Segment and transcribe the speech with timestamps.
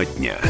[0.00, 0.49] Тема дня.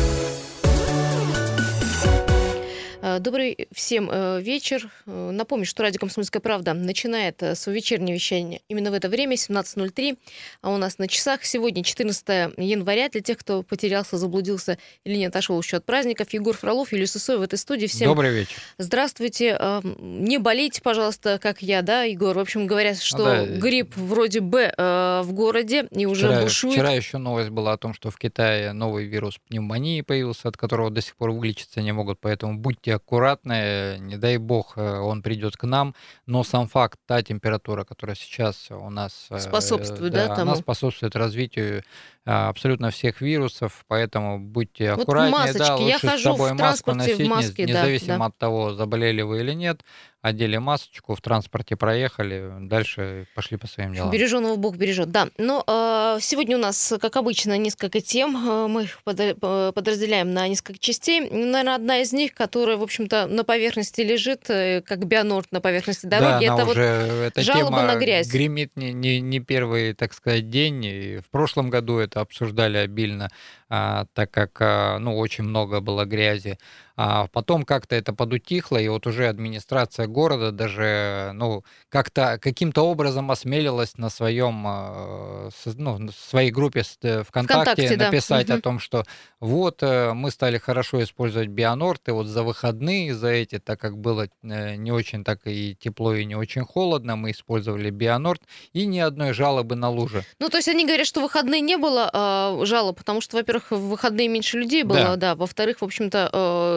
[3.21, 4.91] Добрый всем э, вечер.
[5.07, 10.19] Э, напомню, что радио «Комсомольская правда» начинает свое вечернее вещание именно в это время, 17.03.
[10.63, 12.27] А у нас на часах сегодня 14
[12.59, 13.09] января.
[13.09, 17.39] Для тех, кто потерялся, заблудился или не отошел еще от праздников, Егор Фролов, Юлия Сысой
[17.39, 17.87] в этой студии.
[17.87, 18.57] Всем Добрый вечер.
[18.79, 19.59] Здравствуйте.
[20.01, 22.37] Не болейте, пожалуйста, как я, да, Егор?
[22.37, 23.47] В общем, говорят, что да.
[23.47, 26.75] грипп вроде бы в городе и уже вчера, бушует.
[26.75, 30.91] Вчера еще новость была о том, что в Китае новый вирус пневмонии появился, от которого
[30.91, 35.23] до сих пор вылечиться не могут, поэтому будьте будьте аккуратны, не дай бог э, он
[35.23, 35.95] придет к нам,
[36.27, 39.27] но сам факт, та температура, которая сейчас у нас...
[39.31, 40.53] Э, способствует, да, да тому?
[40.53, 41.83] Она способствует развитию
[42.25, 45.59] а, абсолютно всех вирусов, поэтому будьте аккуратнее, вот масочки.
[45.59, 48.25] да, лучше Я с хожу собой в маску носить, в маске, независимо да.
[48.27, 49.83] от того, заболели вы или нет,
[50.23, 54.11] одели масочку, в транспорте проехали, дальше пошли по своим делам.
[54.11, 55.29] Береженого Бог бережет, да.
[55.39, 58.37] Но э, сегодня у нас, как обычно, несколько тем.
[58.37, 61.21] А, мы их подразделяем на несколько частей.
[61.21, 66.07] Наверное, одна из них, которая, в общем-то, на поверхности лежит, э, как бионорд на поверхности
[66.07, 68.29] дороги, да, это уже, вот эта жалоба тема на грязь.
[68.29, 70.85] гремит не, не, не первый, так сказать, день.
[70.85, 73.31] И в прошлом году это обсуждали обильно, а,
[73.71, 76.59] так как а, ну, очень много было грязи.
[77.03, 83.31] А потом как-то это подутихло, и вот уже администрация города даже ну, как-то каким-то образом
[83.31, 88.57] осмелилась на своем, а, ну, своей группе э, ВКонтакте, ВКонтакте написать да.
[88.57, 89.05] о том, что
[89.39, 93.97] вот э, мы стали хорошо использовать Бионорд, и вот за выходные, за эти, так как
[93.97, 98.43] было э, не очень так и тепло, и не очень холодно, мы использовали Бионорд,
[98.75, 100.23] и ни одной жалобы на лужи.
[100.39, 103.89] Ну, то есть они говорят, что выходные не было э, жалоб, потому что, во-первых, в
[103.89, 106.31] выходные меньше людей было, да, да во-вторых, в общем-то,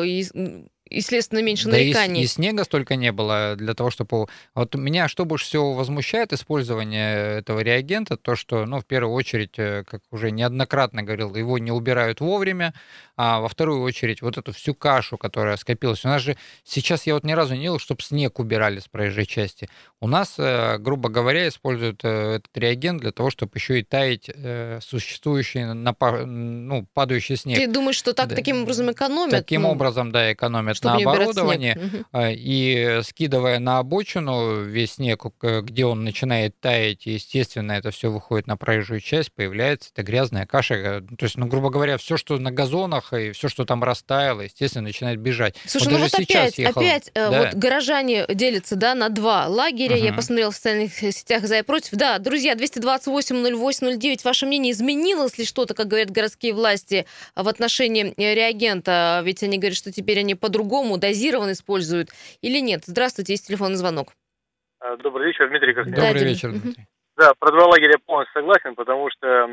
[0.04, 0.26] э, и,
[0.90, 2.22] естественно, меньше да нареканий.
[2.22, 4.28] И, и снега столько не было для того, чтобы...
[4.56, 9.58] Вот меня что больше всего возмущает использование этого реагента, то, что, ну, в первую очередь,
[9.58, 12.74] э, как уже неоднократно говорил, его не убирают вовремя,
[13.16, 16.06] а во вторую очередь вот эту всю кашу, которая скопилась.
[16.06, 19.26] У нас же сейчас я вот ни разу не видел, чтобы снег убирали с проезжей
[19.26, 19.70] части.
[20.04, 24.30] У нас, э, грубо говоря, используют э, этот реагент для того, чтобы еще и таять
[24.82, 27.58] существующий, ну, падающий снег.
[27.58, 28.36] Ты думаешь, что так, да.
[28.36, 29.32] таким образом экономят?
[29.32, 29.72] Таким ну...
[29.72, 37.06] образом, да, экономят на оборудование, и скидывая на обочину весь снег, где он начинает таять,
[37.06, 40.76] естественно, это все выходит на проезжую часть, появляется эта грязная каша.
[40.76, 44.42] Э, то есть, ну, грубо говоря, все, что на газонах и все, что там растаяло,
[44.42, 45.56] естественно, начинает бежать.
[45.66, 47.40] Слушай, вот ну вот опять, ехал, опять э, да.
[47.40, 49.93] вот горожане делятся да, на два лагеря.
[49.96, 50.04] Угу.
[50.04, 51.92] Я посмотрела в социальных сетях за и против.
[51.92, 57.06] Да, друзья, 228-08-09, ваше мнение, изменилось ли что-то, как говорят городские власти,
[57.36, 59.22] в отношении реагента?
[59.24, 62.10] Ведь они говорят, что теперь они по-другому дозирован используют
[62.42, 62.84] или нет?
[62.86, 64.14] Здравствуйте, есть телефонный звонок.
[64.80, 65.96] А, добрый вечер, Дмитрий Космин.
[65.96, 66.88] Добрый вечер, Дмитрий.
[67.16, 69.44] Да, про два лагеря полностью согласен, потому что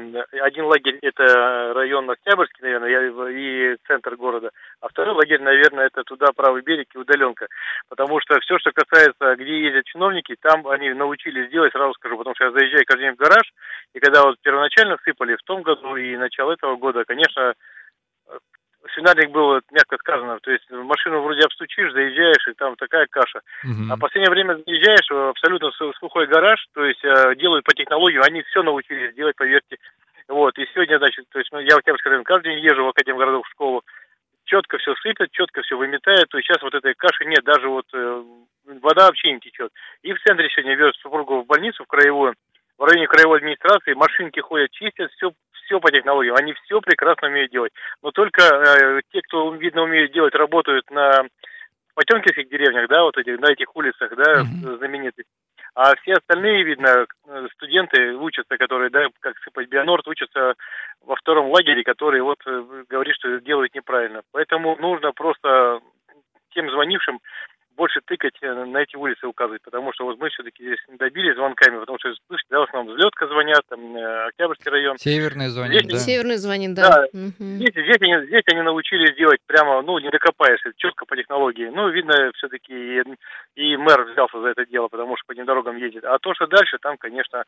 [0.42, 4.50] один лагерь это район Октябрьский, наверное, и центр города,
[4.80, 7.48] а второй лагерь, наверное, это туда правый берег и удаленка.
[7.90, 12.34] Потому что все, что касается, где ездят чиновники, там они научились делать, сразу скажу, потому
[12.34, 13.52] что я заезжаю каждый день в гараж,
[13.94, 17.52] и когда вот первоначально сыпали в том году и начало этого года, конечно,
[18.94, 23.40] свинарник был, мягко сказано, то есть машину вроде обстучишь, заезжаешь, и там такая каша.
[23.64, 23.90] Uh-huh.
[23.90, 28.20] А в последнее время заезжаешь в абсолютно сухой гараж, то есть э, делают по технологии,
[28.26, 29.76] они все научились делать, поверьте.
[30.28, 32.88] Вот, и сегодня, значит, то есть ну, я в Октябрьский район каждый день езжу в
[32.88, 33.82] Академгородок в школу,
[34.44, 37.86] четко все сыпят, четко все выметает, то есть сейчас вот этой каши нет, даже вот
[37.92, 38.22] э,
[38.80, 39.72] вода вообще не течет.
[40.02, 42.34] И в центре сегодня вез супругу в больницу, в краевую,
[42.78, 45.32] в районе краевой администрации, машинки ходят, чистят, все
[45.70, 47.72] все по технологиям, они все прекрасно умеют делать.
[48.02, 51.22] Но только э, те, кто, видно, умеют делать, работают на
[51.94, 54.78] потемкинских деревнях, да, вот этих, на этих улицах, да, mm-hmm.
[54.78, 55.24] знаменитых.
[55.74, 57.06] А все остальные, видно,
[57.54, 60.54] студенты учатся, которые, да, как сыпать бионорд, учатся
[61.04, 64.22] во втором лагере, который вот э, говорит, что делают неправильно.
[64.32, 65.80] Поэтому нужно просто
[66.52, 67.20] тем звонившим
[67.80, 71.78] больше тыкать э, на эти улицы указывать, потому что вот мы все-таки здесь добились звонками,
[71.78, 74.98] потому что, слышите, да, в основном взлетка звонят, там, э, Октябрьский район.
[74.98, 75.98] Северный звонит, здесь, да.
[75.98, 76.90] Северный звонит, да.
[76.90, 77.06] да.
[77.18, 77.46] Угу.
[77.56, 81.70] Здесь, здесь, они, здесь они научились делать прямо, ну, не докопаешься, четко по технологии.
[81.72, 83.02] Ну, видно, все-таки
[83.56, 86.04] и, мэр взялся за это дело, потому что по этим дорогам ездит.
[86.04, 87.44] А то, что дальше, там, конечно,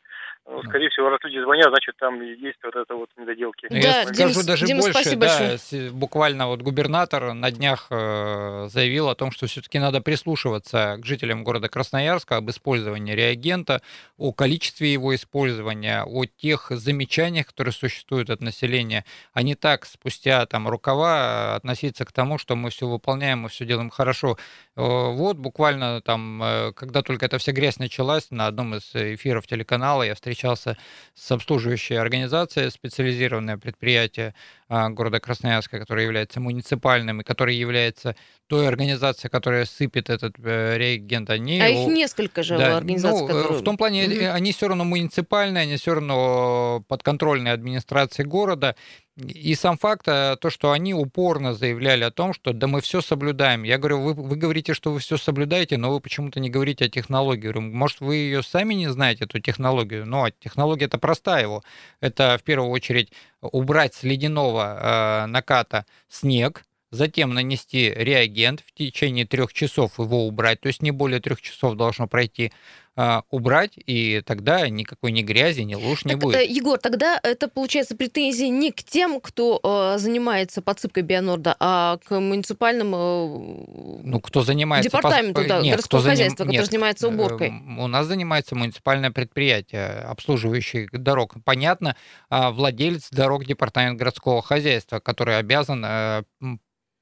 [0.47, 3.69] ну, скорее всего, раз люди звонят, значит, там есть вот это вот недоделки.
[3.71, 5.91] Да, Я скажу Дим, даже Дим, больше, да, большое.
[5.91, 11.05] буквально вот губернатор на днях э, заявил о том, что все-таки надо прислушиваться прислушиваться к
[11.05, 13.81] жителям города Красноярска об использовании реагента,
[14.17, 20.47] о количестве его использования, о тех замечаниях, которые существуют от населения, а не так спустя
[20.47, 24.37] там рукава относиться к тому, что мы все выполняем, мы все делаем хорошо.
[24.75, 30.03] Вот буквально там, э, когда только эта вся грязь началась, на одном из эфиров телеканала
[30.03, 30.77] я встречался
[31.15, 34.35] с обслуживающей организацией, специализированное предприятие
[34.75, 38.17] а, города Красноярска, которое является муниципальным и которое является
[38.47, 41.29] той организацией, которая сыпет этот э, реагент.
[41.29, 43.59] Они, а их несколько же да, организаций, ну, которые...
[43.59, 44.33] В том плане, угу.
[44.33, 48.75] они все равно муниципальные, они все равно подконтрольные администрации города,
[49.17, 53.03] и сам факт, э, то, что они упорно заявляли о том, что да мы все
[53.03, 53.63] соблюдаем.
[53.63, 56.89] Я говорю, вы, вы говорите, что вы все соблюдаете, но вы почему-то не говорите о
[56.89, 57.53] технологии.
[57.53, 60.07] Может, вы ее сами не знаете, эту технологию?
[60.07, 61.63] Но технология это простая его.
[62.01, 63.13] Это в первую очередь
[63.43, 70.61] убрать с ледяного э, наката снег, затем нанести реагент, в течение трех часов его убрать,
[70.61, 72.53] то есть не более трех часов должно пройти
[72.92, 72.92] а,
[73.31, 76.37] убрать, и тогда никакой ни грязи, ни луж не так, будет.
[76.37, 81.99] Э, Егор, тогда это получается претензии не к тем, кто э, занимается подсыпкой Бионорда, а
[82.05, 85.49] к муниципальным э, ну, кто занимается департаменту пос...
[85.49, 86.53] да, Нет, городского кто хозяйства, заним...
[86.53, 87.53] который занимается уборкой.
[87.79, 91.37] У нас занимается муниципальное предприятие, обслуживающее дорог.
[91.45, 91.97] Понятно,
[92.29, 95.83] а владелец дорог департамент городского хозяйства, который обязан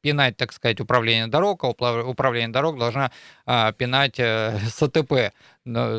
[0.01, 3.11] пинать, так сказать, управление дорог, а управление дорог должна
[3.47, 5.33] а, пинать э, СТП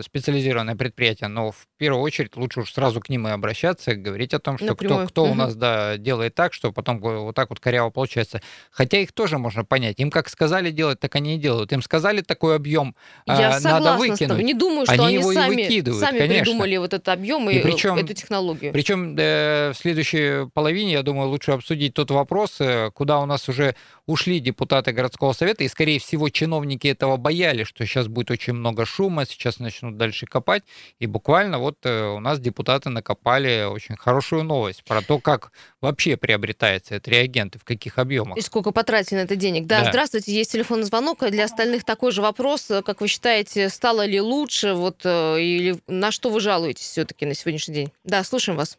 [0.03, 4.39] специализированное предприятие, но в первую очередь лучше уж сразу к ним и обращаться, говорить о
[4.39, 5.05] том, что Напрямую.
[5.05, 5.31] кто, кто угу.
[5.31, 8.41] у нас да, делает так, что потом вот так вот коряво получается.
[8.69, 9.99] Хотя их тоже можно понять.
[9.99, 11.71] Им как сказали делать, так они и делают.
[11.71, 12.95] Им сказали такой объем
[13.25, 14.43] Я а, надо выкинуть.
[14.43, 16.43] Не думаю, что они, они его сами, выкидывают, сами конечно.
[16.43, 18.73] придумали вот этот объем и, и причем, эту технологию.
[18.73, 23.47] Причем э, в следующей половине, я думаю, лучше обсудить тот вопрос, э, куда у нас
[23.47, 23.75] уже
[24.05, 28.85] ушли депутаты городского совета, и, скорее всего, чиновники этого боялись, что сейчас будет очень много
[28.85, 30.63] шума, сейчас начнут дальше копать.
[30.99, 36.17] И буквально вот э, у нас депутаты накопали очень хорошую новость про то, как вообще
[36.17, 38.37] приобретается этот реагент и в каких объемах.
[38.37, 39.65] И сколько потратили на это денег.
[39.65, 39.89] Да, да.
[39.89, 41.19] здравствуйте, есть телефонный звонок.
[41.29, 42.71] Для остальных такой же вопрос.
[42.85, 44.73] Как вы считаете, стало ли лучше?
[44.73, 47.91] Вот, э, или на что вы жалуетесь все-таки на сегодняшний день?
[48.03, 48.77] Да, слушаем вас.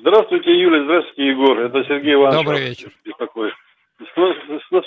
[0.00, 1.58] Здравствуйте, Юля, здравствуйте, Егор.
[1.58, 2.44] Это Сергей Иванович.
[2.44, 2.92] Добрый вечер.
[3.04, 3.49] Беспокоит.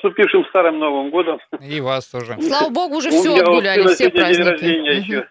[0.03, 1.39] Наступившим Старым Новым Годом.
[1.61, 2.35] И вас тоже.
[2.41, 4.37] Слава Богу, уже все отгуляли, все праздники.
[4.37, 5.27] День рождения еще.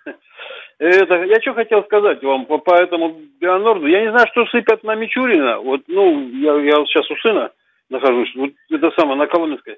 [0.79, 3.87] Это, я что хотел сказать вам по, по этому Бионорду.
[3.87, 5.59] Я не знаю, что сыпят на Мичурина.
[5.59, 7.53] Вот, ну, я, я вот сейчас у сына
[7.91, 9.77] нахожусь, вот это самое, на Коломенской.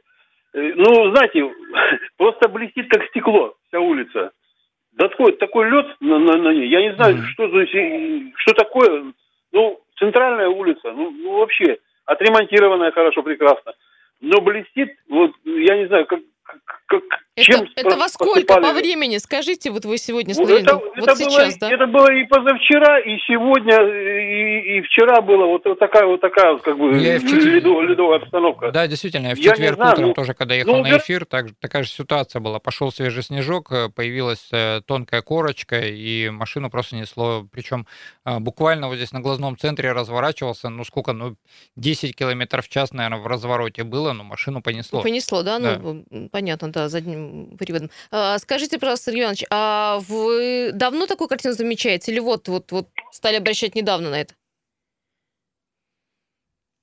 [0.54, 1.52] Э, ну, знаете,
[2.16, 4.30] просто блестит, как стекло, вся улица.
[4.92, 6.68] Да такой, такой лед на, на, на ней.
[6.68, 7.26] Я не знаю, mm-hmm.
[7.32, 9.12] что, что такое.
[9.52, 13.74] Ну, центральная улица, ну, ну вообще, отремонтированная хорошо, прекрасно
[14.24, 16.20] но блестит, вот я не знаю, как,
[16.86, 17.02] как,
[17.36, 19.18] чем это, это во сколько по времени?
[19.18, 21.74] Скажите, вот вы сегодня смотрели, это, вот это сейчас, было, да?
[21.74, 23.76] Это было и позавчера, и сегодня,
[24.74, 27.44] и, вчера было вот, вот такая вот такая вот как бы я в четверг...
[27.44, 28.72] ледовая, ледовая обстановка.
[28.72, 31.46] Да, действительно, я в четверг я утром ну, тоже, когда ехал ну, на эфир, так,
[31.60, 32.58] такая же ситуация была.
[32.58, 37.46] Пошел свежий снежок, э, появилась э, тонкая корочка, и машину просто несло.
[37.52, 37.86] Причем
[38.24, 41.36] э, буквально вот здесь на глазном центре разворачивался, ну сколько, ну
[41.76, 45.02] 10 километров в час, наверное, в развороте было, но машину понесло.
[45.02, 45.58] Понесло, да?
[45.58, 45.78] да.
[45.78, 47.90] Ну, понятно, да, задним приводом.
[48.10, 52.12] А, скажите, пожалуйста, Сергей Иванович, а вы давно такую картину замечаете?
[52.12, 54.34] Или вот, вот, вот стали обращать недавно на это?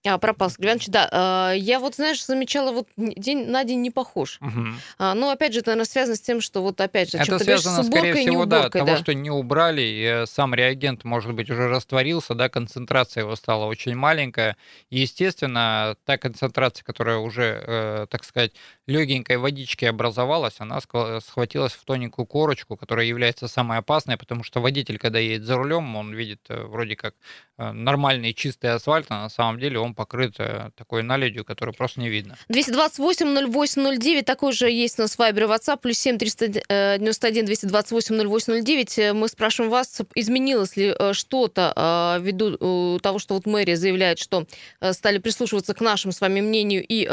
[0.03, 1.07] А, пропал, Глянч, да.
[1.11, 4.39] А, я вот, знаешь, замечала, вот день на день не похож.
[4.41, 4.65] Угу.
[4.97, 7.83] А, но, опять же, это, наверное, связано с тем, что вот, опять же, это связано,
[7.83, 8.97] скорее всего, да, от того, да.
[8.97, 13.95] что не убрали, и сам реагент, может быть, уже растворился, да, концентрация его стала очень
[13.95, 14.57] маленькая.
[14.89, 18.53] И, естественно, та концентрация, которая уже, э, так сказать,
[18.87, 24.97] легенькой водички образовалась, она схватилась в тоненькую корочку, которая является самой опасной, потому что водитель,
[24.97, 29.29] когда едет за рулем, он видит э, вроде как э, нормальный чистый асфальт, а на
[29.29, 32.37] самом деле он покрыт э, такой наледью, которую просто не видно.
[32.49, 38.63] 228 08 09, такой же есть у нас Вайбер WhatsApp, плюс 7 391 228 08
[38.63, 39.13] 09.
[39.13, 44.45] Мы спрашиваем вас, изменилось ли что-то ввиду того, что вот мэрия заявляет, что
[44.91, 47.05] стали прислушиваться к нашему с вами мнению и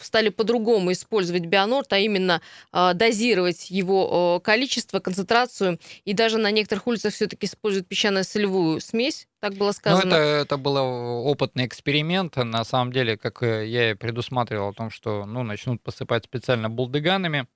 [0.00, 2.40] стали по-другому использовать бионорт, а именно
[2.72, 9.26] э, дозировать его э, количество, концентрацию, и даже на некоторых улицах все-таки используют песчано-солевую смесь,
[9.40, 10.04] так было сказано.
[10.04, 12.36] Ну, это, это был опытный эксперимент.
[12.36, 16.68] На самом деле, как э, я и предусматривал о том, что ну, начнут посыпать специально
[16.68, 17.46] булдыганами,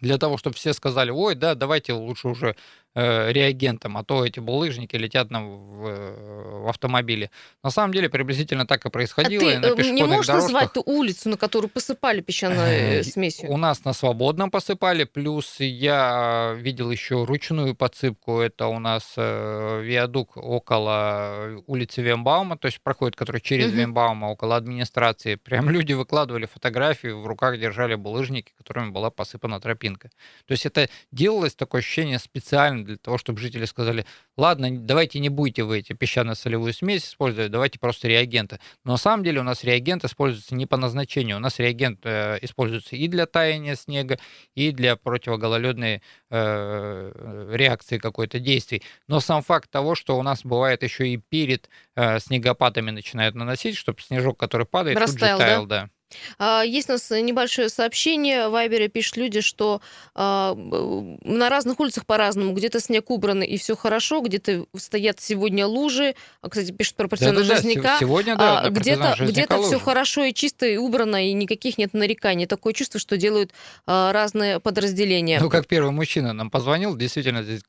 [0.00, 2.56] для того, чтобы все сказали, ой, да, давайте лучше уже
[2.94, 7.30] э, реагентом, а то эти булыжники летят нам в, э, в автомобиле.
[7.62, 9.50] На самом деле приблизительно так и происходило.
[9.50, 10.52] А ты и на не можешь дорожках...
[10.52, 13.50] назвать ту улицу, на которую посыпали песчаной смесью?
[13.50, 20.36] У нас на Свободном посыпали, плюс я видел еще ручную подсыпку, это у нас виадук
[20.36, 23.76] около улицы Вембаума, то есть проходит, который через угу.
[23.76, 25.36] Вембаума, около администрации.
[25.36, 30.10] Прям люди выкладывали фотографии, в руках держали булыжники, которыми была посыпана тропинка.
[30.46, 35.28] То есть это делалось такое ощущение специально для того, чтобы жители сказали, ладно, давайте не
[35.28, 38.60] будете вы эти песчано-солевую смесь использовать, давайте просто реагенты.
[38.84, 41.36] Но на самом деле у нас реагент используется не по назначению.
[41.36, 44.18] У нас реагент э, используется и для таяния снега,
[44.54, 48.82] и для противогололедной э, реакции какой-то действий.
[49.08, 53.76] Но сам факт того, что у нас бывает еще и перед э, снегопадами начинают наносить,
[53.76, 55.82] чтобы снежок, который падает, Растаял, тут же таял, да.
[55.82, 55.90] да.
[56.38, 58.48] А, есть у нас небольшое сообщение.
[58.48, 59.80] В Вайбере пишут люди, что
[60.14, 62.52] а, на разных улицах по-разному.
[62.52, 66.14] Где-то снег убран и все хорошо, где-то стоят сегодня лужи.
[66.42, 67.98] А, кстати, пишут про партизана да, Жизняка.
[67.98, 72.46] Сегодня, да, где-то где все хорошо и чисто, и убрано, и никаких нет нареканий.
[72.46, 73.52] Такое чувство, что делают
[73.86, 75.38] разные подразделения.
[75.40, 77.62] Ну, как первый мужчина нам позвонил, действительно, здесь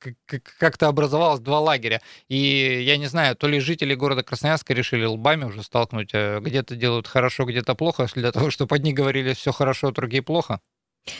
[0.59, 2.01] как-то образовалось два лагеря.
[2.29, 7.07] И я не знаю, то ли жители города Красноярска решили лбами уже столкнуть, где-то делают
[7.07, 10.59] хорошо, где-то плохо, для того, чтобы одни говорили все хорошо, другие плохо?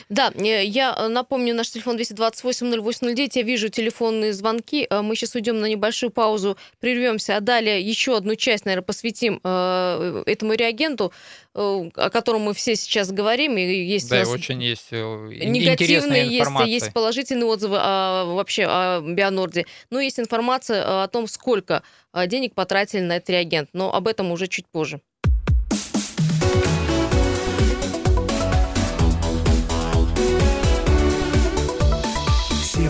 [0.08, 5.34] Да, э, я э, напомню, наш телефон 228-0809, я вижу телефонные звонки, э, мы сейчас
[5.34, 11.12] уйдем на небольшую паузу, прервемся, а далее еще одну часть, наверное, посвятим этому реагенту,
[11.54, 17.46] о котором мы все сейчас говорим, и есть да, очень есть негативные, есть, есть положительные
[17.46, 21.82] отзывы о, вообще о Бионорде, но есть информация о том, сколько
[22.26, 25.00] денег потратили на этот реагент, но об этом уже чуть позже.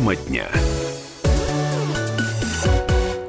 [0.07, 0.76] Тема дня.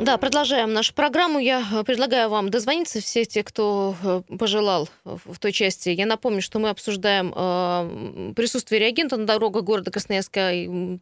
[0.08, 1.38] Да, продолжаем нашу программу.
[1.38, 5.90] Я э, предлагаю вам дозвониться, все те, кто э, пожелал в той части.
[5.90, 10.54] Я напомню, что мы обсуждаем э, присутствие реагента на дорогах города Красноярска.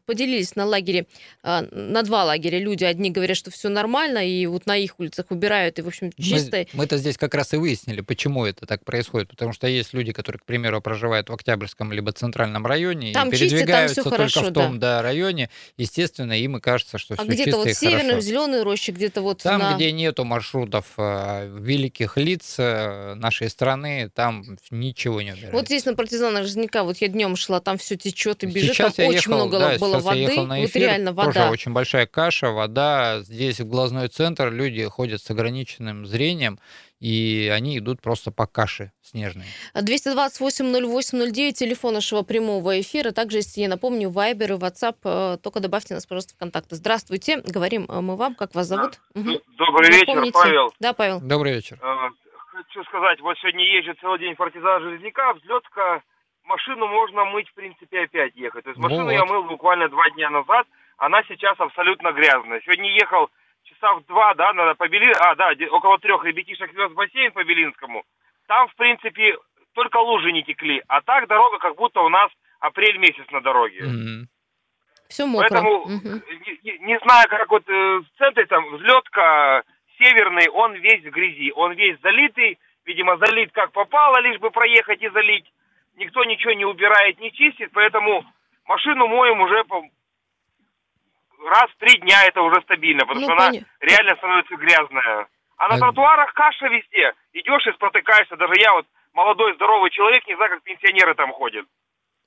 [0.07, 1.05] Поделились на лагере,
[1.43, 2.83] э, на два лагеря люди.
[2.83, 6.65] Одни говорят, что все нормально, и вот на их улицах убирают, и, в общем, чисто.
[6.73, 9.29] Мы, мы-то здесь как раз и выяснили, почему это так происходит.
[9.29, 13.33] Потому что есть люди, которые, к примеру, проживают в Октябрьском либо Центральном районе, там и
[13.33, 14.95] передвигаются чисто, там только хорошо, в том да.
[14.95, 15.51] Да, районе.
[15.77, 19.43] Естественно, им и кажется, что а все чисто вот и северном, зеленой роще где-то вот
[19.43, 19.75] Там, на...
[19.75, 25.55] где нету маршрутов э, великих лиц э, нашей страны, там ничего не убирается.
[25.55, 28.95] Вот здесь на партизана Жизняка, вот я днем шла, там все течет и бежит, сейчас
[28.95, 31.31] там очень ехал, много да, было воды, эфир, вот реально вода.
[31.31, 33.21] Тоже очень большая каша, вода.
[33.21, 36.59] Здесь в глазной центр люди ходят с ограниченным зрением,
[36.99, 39.45] и они идут просто по каше снежной.
[39.75, 43.11] 228-08-09, телефон нашего прямого эфира.
[43.11, 46.75] Также, если я напомню, Вайбер и WhatsApp, э, только добавьте нас, пожалуйста, в контакты.
[46.75, 48.99] Здравствуйте, говорим э, мы вам, как вас зовут?
[49.13, 49.41] Угу.
[49.57, 50.33] Добрый вечер, Напомните.
[50.33, 50.73] Павел.
[50.79, 51.19] Да, Павел.
[51.21, 51.77] Добрый вечер.
[51.81, 52.09] Э,
[52.55, 56.01] хочу сказать, вот сегодня езжу целый день в партизан Железняка, взлетка,
[56.43, 58.63] машину можно мыть, в принципе, опять ехать.
[58.63, 59.11] То есть машину вот.
[59.11, 60.65] я мыл буквально два дня назад,
[60.97, 62.61] она сейчас абсолютно грязная.
[62.61, 63.29] Сегодня ехал
[63.75, 65.13] часа в два, да, надо по Белин...
[65.19, 68.03] А, да, около трех ребятишек вез в бассейн по Белинскому.
[68.47, 69.37] Там, в принципе,
[69.73, 70.81] только лужи не текли.
[70.87, 73.81] А так дорога как будто у нас апрель месяц на дороге.
[73.81, 74.25] Mm-hmm.
[75.09, 75.47] Все мокро.
[75.47, 76.21] Поэтому mm-hmm.
[76.63, 79.63] не, не знаю, как вот э, в центре там взлетка
[79.97, 81.51] северный, он весь в грязи.
[81.55, 85.45] Он весь залитый, видимо, залит как попало, лишь бы проехать и залить.
[85.95, 88.25] Никто ничего не убирает, не чистит, поэтому
[88.65, 89.83] машину моем уже по,
[91.45, 93.47] раз в три дня это уже стабильно, потому ну, что поня...
[93.47, 95.27] она реально становится грязная.
[95.57, 95.79] А на а...
[95.79, 97.13] тротуарах каша везде.
[97.33, 98.35] Идешь и спотыкаешься.
[98.35, 101.65] Даже я вот молодой, здоровый человек, не знаю, как пенсионеры там ходят.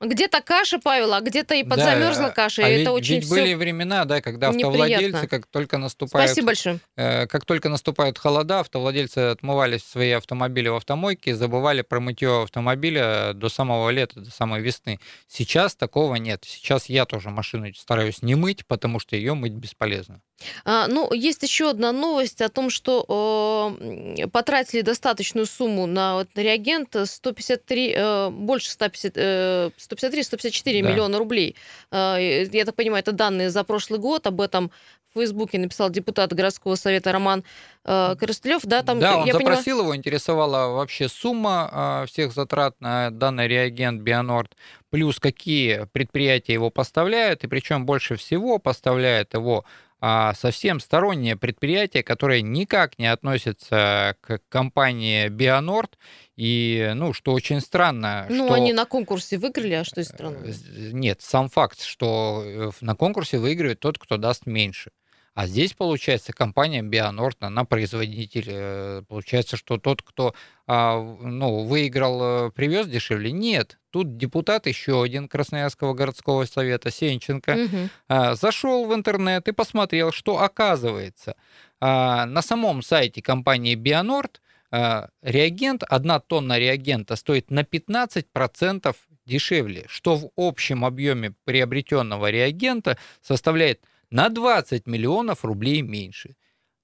[0.01, 2.65] Где-то каша, Павел, а где-то и подзамерзла да, каша.
[2.65, 5.29] А и ведь, это очень ведь были времена, да, когда автовладельцы, неприятно.
[5.29, 6.79] как только наступают, Спасибо большое.
[6.97, 13.33] Э, как только наступают холода, автовладельцы отмывали свои автомобили в автомойке, забывали про мытье автомобиля
[13.35, 15.01] до самого лета, до самой весны.
[15.27, 16.45] Сейчас такого нет.
[16.47, 20.23] Сейчас я тоже машину стараюсь не мыть, потому что ее мыть бесполезно.
[20.65, 23.77] А, ну, есть еще одна новость о том, что
[24.19, 30.89] э, потратили достаточную сумму на вот, реагент 153, э, больше 150, э, 153-154 да.
[30.91, 31.57] миллиона рублей.
[31.91, 34.27] Э, я так понимаю, это данные за прошлый год.
[34.27, 34.71] Об этом
[35.11, 37.43] в Фейсбуке написал депутат городского совета Роман
[37.85, 38.63] э, Коростылев.
[38.65, 39.85] Да, там, да, он я запросил понимаю...
[39.85, 44.57] его, интересовала вообще сумма э, всех затрат на данный реагент Бионорд,
[44.91, 52.03] плюс какие предприятия его поставляют, и причем больше всего поставляет его а совсем стороннее предприятие,
[52.03, 55.99] которое никак не относится к компании Бионорд
[56.37, 58.27] И, ну, что очень странно.
[58.29, 58.55] Ну, что...
[58.55, 60.55] они на конкурсе выиграли, а что из страны?
[60.93, 64.93] Нет, сам факт, что на конкурсе выигрывает тот, кто даст меньше.
[65.39, 68.47] А здесь, получается, компания Бионорд, она производитель.
[68.49, 70.35] Э, получается, что тот, кто
[70.67, 73.31] а, ну, выиграл, э, привез дешевле.
[73.31, 78.35] Нет, тут депутат еще один Красноярского городского совета, Сенченко, угу.
[78.35, 81.37] зашел в интернет и посмотрел, что оказывается
[81.79, 84.41] а, на самом сайте компании Бионорд
[84.73, 93.81] реагент, одна тонна реагента стоит на 15% дешевле, что в общем объеме приобретенного реагента составляет
[94.11, 96.35] на 20 миллионов рублей меньше.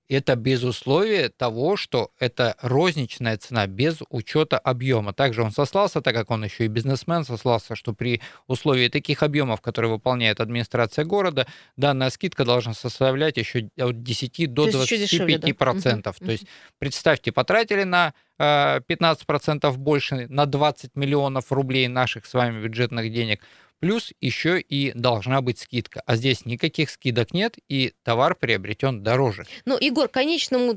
[0.06, 5.14] Это без условия того, что это розничная цена без учета объема.
[5.14, 9.62] Также он сослался, так как он еще и бизнесмен, сослался, что при условии таких объемов,
[9.62, 11.46] которые выполняет администрация города,
[11.78, 16.16] данная скидка должна составлять еще от 10 до 25 процентов.
[16.20, 16.26] Да?
[16.26, 16.46] То есть
[16.78, 23.40] представьте, потратили на 15% э, больше, на 20 миллионов рублей наших с вами бюджетных денег–
[23.80, 26.02] Плюс еще и должна быть скидка.
[26.06, 29.44] А здесь никаких скидок нет, и товар приобретен дороже.
[29.66, 30.72] Ну, Егор, конечному,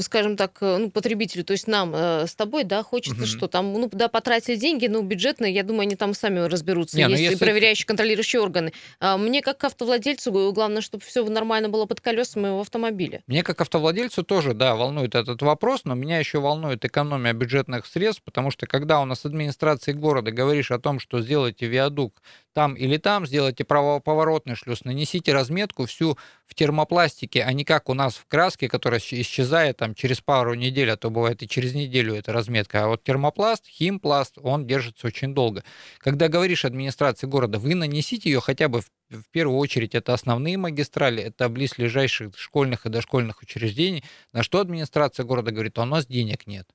[0.00, 3.26] скажем так, э, ну, потребителю, то есть нам э, с тобой, да, хочется, угу.
[3.26, 6.96] что там, ну, да, потратили деньги, ну, бюджетные, я думаю, они там сами разберутся.
[6.96, 7.44] Не, ну, есть если...
[7.44, 8.72] проверяющие, контролирующие органы.
[8.98, 13.22] А мне, как автовладельцу, главное, чтобы все нормально было под колесами в автомобиле.
[13.26, 18.22] Мне, как автовладельцу, тоже, да, волнует этот вопрос, но меня еще волнует экономия бюджетных средств,
[18.24, 22.21] потому что когда у нас администрации города говоришь о том, что сделайте виадук
[22.52, 27.94] там или там, сделайте правоповоротный шлюз, нанесите разметку всю в термопластике, а не как у
[27.94, 32.14] нас в краске, которая исчезает там через пару недель, а то бывает и через неделю
[32.14, 32.84] эта разметка.
[32.84, 35.64] А вот термопласт, химпласт, он держится очень долго.
[35.98, 40.56] Когда говоришь администрации города, вы нанесите ее хотя бы в в первую очередь это основные
[40.56, 46.46] магистрали, это близлежащих школьных и дошкольных учреждений, на что администрация города говорит, у нас денег
[46.46, 46.66] нет.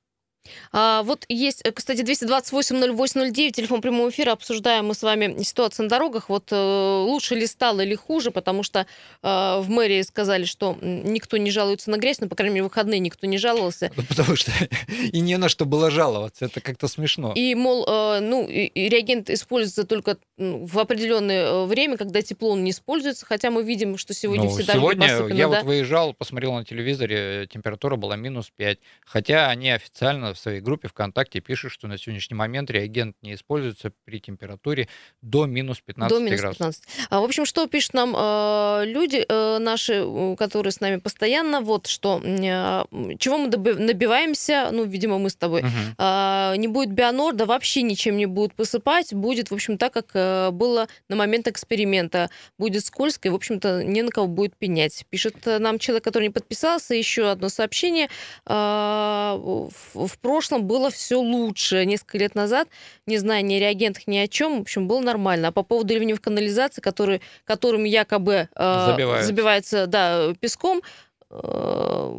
[0.72, 5.90] А, вот есть, э, кстати, 228-08-09, телефон прямого эфира, обсуждаем мы с вами ситуацию на
[5.90, 6.28] дорогах.
[6.28, 8.86] Вот э, лучше ли стало или хуже, потому что э,
[9.22, 13.00] в мэрии сказали, что никто не жалуется на грязь, но, по крайней мере, в выходные
[13.00, 13.90] никто не жаловался.
[14.08, 14.52] Потому что
[15.12, 17.32] и не на что было жаловаться, это как-то смешно.
[17.34, 22.50] И, мол, э, ну, и, и реагент используется только в определенное э, время, когда тепло
[22.50, 25.56] он не используется, хотя мы видим, что сегодня ну, все дороги Сегодня я да?
[25.56, 30.88] вот выезжал, посмотрел на телевизоре, температура была минус 5, хотя они официально в своей группе
[30.88, 34.88] ВКонтакте пишут, что на сегодняшний момент реагент не используется при температуре
[35.22, 36.58] до минус 15 до минус 15.
[36.58, 36.84] градусов.
[37.10, 40.06] А, в общем, что пишут нам э, люди э, наши,
[40.38, 42.84] которые с нами постоянно, вот что, э,
[43.18, 45.70] чего мы добиваемся, ну, видимо, мы с тобой, угу.
[45.98, 50.50] э, не будет бионорда, вообще ничем не будут посыпать, будет, в общем, так, как э,
[50.50, 52.30] было на момент эксперимента.
[52.58, 55.04] Будет скользко, и, в общем-то, не на кого будет пенять.
[55.10, 58.08] Пишет нам человек, который не подписался, еще одно сообщение.
[58.46, 61.86] Э, в, в прошлом было все лучше.
[61.86, 62.68] Несколько лет назад,
[63.06, 65.48] не знаю ни о реагентах, ни о чем, в общем, было нормально.
[65.48, 69.26] А по поводу ливневых канализаций, которые, которым якобы э, забиваются.
[69.26, 70.82] забиваются да, песком,
[71.30, 72.12] э,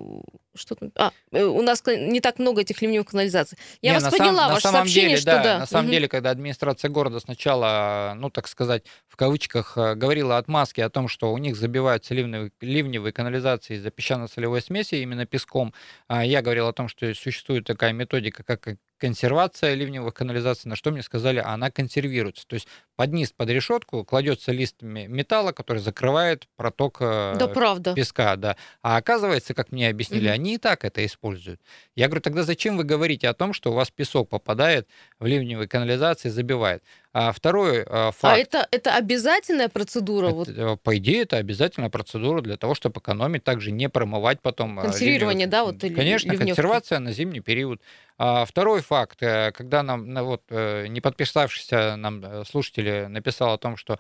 [0.56, 0.92] что там?
[0.96, 3.58] А, э, у нас не так много этих ливневых канализаций.
[3.82, 5.44] Я не, вас поняла, сам, ваше сообщение, деле, что да.
[5.44, 5.60] да.
[5.60, 5.94] На самом угу.
[5.94, 11.08] деле, когда администрация города сначала, ну, так сказать, в кавычках, э, говорила отмазки о том,
[11.08, 15.74] что у них забиваются ливневые, ливневые канализации из-за песчано-солевой смеси, именно песком,
[16.08, 18.68] а я говорил о том, что существует такая методика, как
[19.00, 22.46] консервация ливневых канализаций, на что мне сказали, она консервируется.
[22.46, 27.94] То есть под низ, под решетку кладется лист металла, который закрывает проток э, да, правда.
[27.94, 28.36] песка.
[28.36, 28.58] Да.
[28.84, 30.34] А оказывается, как мне объяснили, угу.
[30.34, 31.62] они и так это используют.
[31.96, 34.88] Я говорю, тогда зачем вы говорите о том, что у вас песок попадает
[35.20, 36.84] в ливневые канализации, забивает?
[37.12, 38.36] А второй а, факт.
[38.36, 40.28] А это, это обязательная процедура?
[40.28, 40.50] Это, вот?
[40.50, 44.78] Э, по идее, это обязательная процедура для того, чтобы экономить, также не промывать потом.
[44.78, 45.48] А, Консервирование, ливневые...
[45.48, 45.64] да?
[45.64, 46.50] Вот, Конечно, ливневки.
[46.50, 47.82] консервация на зимний период.
[48.22, 53.78] А второй факт, э, когда нам, вот, э, не подписавшийся нам слушатели написал о том,
[53.78, 53.98] что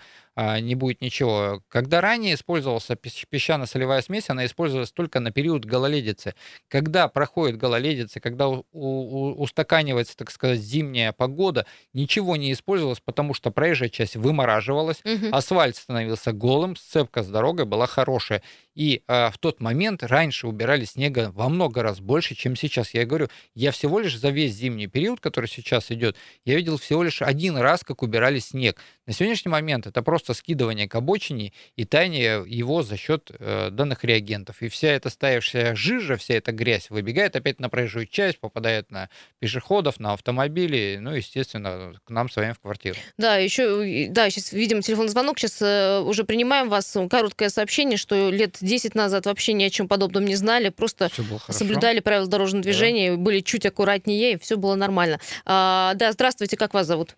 [0.61, 1.61] не будет ничего.
[1.67, 6.33] Когда ранее использовался песчано-солевая смесь, она использовалась только на период гололедицы.
[6.69, 13.33] Когда проходит гололедица, когда у, у, устаканивается, так сказать, зимняя погода, ничего не использовалось, потому
[13.33, 15.27] что проезжая часть вымораживалась, угу.
[15.33, 18.41] асфальт становился голым, сцепка с дорогой была хорошая.
[18.75, 22.93] И э, в тот момент раньше убирали снега во много раз больше, чем сейчас.
[22.93, 27.03] Я говорю, я всего лишь за весь зимний период, который сейчас идет, я видел всего
[27.03, 28.81] лишь один раз, как убирали снег.
[29.05, 34.03] На сегодняшний момент это просто скидывание к обочине и таяние его за счет э, данных
[34.03, 34.61] реагентов.
[34.61, 39.09] И вся эта стоявшая жижа, вся эта грязь выбегает опять на проезжую часть, попадает на
[39.39, 42.97] пешеходов, на автомобили, ну, естественно, к нам с вами в квартиру.
[43.17, 46.95] Да, еще, да, сейчас видим телефонный звонок, сейчас э, уже принимаем вас.
[47.09, 51.09] Короткое сообщение, что лет 10 назад вообще ни о чем подобном не знали, просто
[51.49, 53.17] соблюдали правила дорожного движения, да.
[53.17, 55.17] были чуть аккуратнее виноват не я, и все было нормально.
[55.45, 57.15] А, да, здравствуйте, как вас зовут?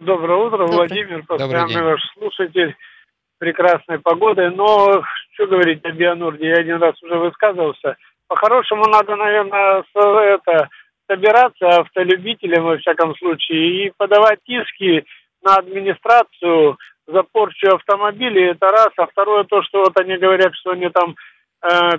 [0.00, 0.76] Доброе утро, Добрый.
[0.76, 2.74] Владимир, постоянный ваш слушатель.
[3.38, 5.02] Прекрасной погоды, но
[5.34, 7.96] что говорить о Бионорде, я один раз уже высказывался.
[8.28, 10.68] По-хорошему надо, наверное, это,
[11.10, 15.04] собираться автолюбителям, во всяком случае, и подавать иски
[15.42, 18.90] на администрацию за порчу автомобилей, это раз.
[18.96, 21.16] А второе, то, что вот они говорят, что они там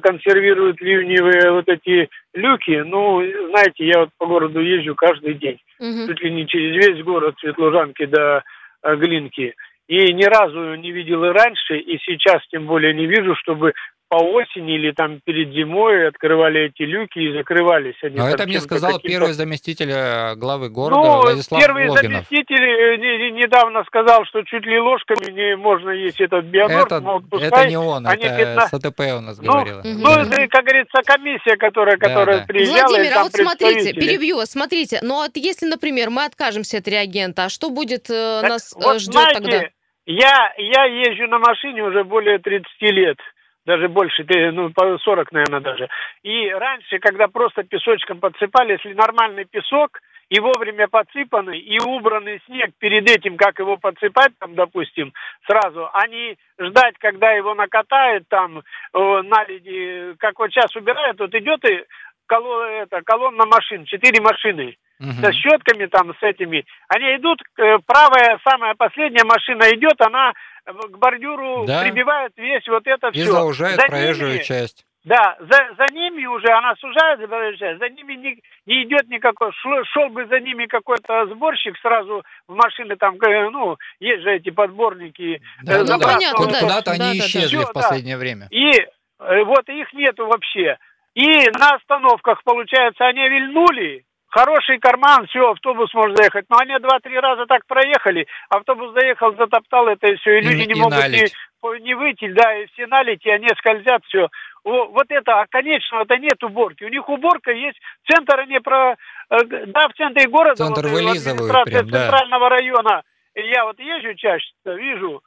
[0.01, 2.83] консервируют ливневые вот эти люки.
[2.85, 5.59] Ну, знаете, я вот по городу езжу каждый день.
[5.79, 6.07] Угу.
[6.07, 8.43] Чуть ли не через весь город Светлужанки до
[8.83, 9.55] э, Глинки.
[9.87, 13.73] И ни разу не видел и раньше, и сейчас тем более не вижу, чтобы
[14.07, 18.17] по осени или там перед зимой открывали эти люки и закрывались они.
[18.17, 22.27] Но это мне сказал первый заместитель э, главы города ну, Владислав первый Логинов.
[22.27, 26.91] заместитель э, недавно сказал, что чуть ли ложками не можно есть этот бионорд.
[26.91, 28.67] Это, это не он, это 15...
[28.67, 29.81] СТП у нас ну, говорила.
[29.83, 32.45] Ну, это, как говорится, комиссия, которая, да, которая да.
[32.45, 32.87] приезжала.
[32.87, 37.45] Владимир, а вот смотрите, перебью вас, смотрите, но вот если, например, мы откажемся от реагента,
[37.45, 39.63] а что будет э, так, нас вот ждет знаете, тогда?
[40.05, 43.17] Я, я езжу на машине уже более 30 лет
[43.65, 45.87] даже больше, ну, по 40, наверное, даже.
[46.23, 49.99] И раньше, когда просто песочком подсыпали, если нормальный песок,
[50.29, 55.13] и вовремя подсыпанный, и убранный снег перед этим, как его подсыпать, там, допустим,
[55.45, 58.61] сразу, а не ждать, когда его накатают там, э,
[58.93, 61.83] наледи, как вот сейчас убирают, вот идет и
[62.25, 65.11] колонна, это, колонна машин, четыре машины угу.
[65.21, 66.65] со щетками там, с этими.
[66.87, 70.33] Они идут, э, правая, самая последняя машина идет, она
[70.65, 71.83] к бордюру да.
[71.83, 73.21] прибивает весь вот это все.
[73.21, 74.85] И заужает за проезжую ними, часть.
[75.03, 79.07] Да, за, за ними уже, она сужает за проезжую часть, за ними не, не идет
[79.07, 84.23] никакой, шел, шел бы за ними какой-то сборщик сразу в машины, там, э, ну, есть
[84.23, 85.41] же эти подборники.
[85.63, 86.59] Да, э, ну, понятно, да.
[86.59, 87.65] Куда-то да, они да, исчезли да.
[87.65, 88.19] в последнее да.
[88.19, 88.47] время.
[88.49, 88.71] И
[89.17, 90.77] вот их нету вообще.
[91.15, 96.45] И на остановках, получается, они вильнули, Хороший карман, все, автобус может заехать.
[96.49, 100.67] Но они два-три раза так проехали, автобус заехал, затоптал это и все, и, и люди
[100.67, 104.27] не и могут не, не выйти, да, и все налить, и они скользят, все.
[104.65, 106.83] Вот это, а конечно, это нет уборки.
[106.83, 107.79] У них уборка есть,
[108.11, 108.97] центр они про,
[109.29, 112.01] э, да, в центре города, центр вот, администрация прям, да.
[112.01, 113.03] центрального района.
[113.35, 115.23] Я вот езжу чаще, вижу,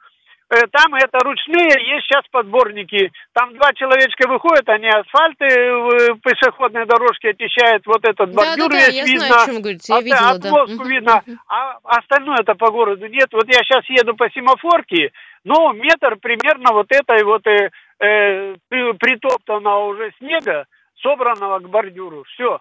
[0.49, 3.11] там это ручные, есть сейчас подборники.
[3.33, 8.87] Там два человечка выходят, они асфальты э, пешеходные дорожки очищают, вот этот бордюр да, да,
[8.87, 9.27] весь я видно.
[9.27, 10.89] Знаю, о чем говорите, я видела, отмостку да.
[10.89, 13.27] видно, а остальное это по городу нет.
[13.31, 15.11] Вот я сейчас еду по семафорке,
[15.43, 20.65] ну, метр примерно вот этой вот э, э, притоптанного уже снега,
[21.01, 22.23] собранного к бордюру.
[22.33, 22.59] Все.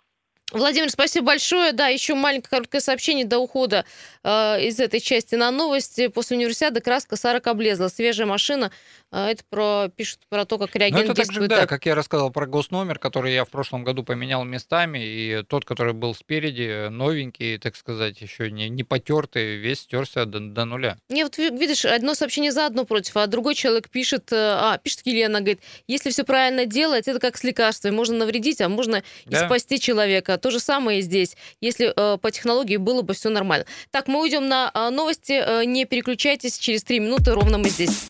[0.52, 1.72] Владимир, спасибо большое.
[1.72, 3.84] Да, еще маленькое короткое сообщение до ухода
[4.24, 6.08] э, из этой части на новости.
[6.08, 7.88] После универсиады краска 40 облезла.
[7.88, 8.70] Свежая машина.
[9.10, 11.48] Э, это про, пишут про то, как реагент ну, это действует.
[11.48, 14.98] Так же, да, как я рассказал про госномер, который я в прошлом году поменял местами.
[14.98, 20.40] И тот, который был спереди, новенький, так сказать, еще не, не потертый, весь стерся до,
[20.40, 20.96] до нуля.
[21.08, 25.02] Не, вот видишь, одно сообщение за одно против, а другой человек пишет, э, а, пишет
[25.04, 27.94] Елена, говорит, если все правильно делать, это как с лекарствами.
[27.94, 29.42] Можно навредить, а можно да.
[29.42, 30.36] и спасти человека.
[30.38, 33.66] То же самое и здесь, если э, по технологии было бы все нормально.
[33.90, 35.32] Так, мы уйдем на э, новости.
[35.32, 38.06] Э, не переключайтесь, через три минуты ровно мы здесь.